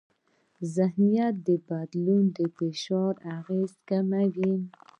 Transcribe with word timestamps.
ذهنیت 0.75 1.35
بدلون 1.69 2.23
د 2.37 2.39
فشار 2.57 3.13
اغېزې 3.37 3.77
کموي. 3.89 4.55